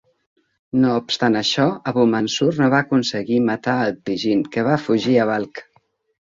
[0.85, 5.65] No obstant això, Abu Mansur no va aconseguir matar Alptigin, que va fugir a Balkh.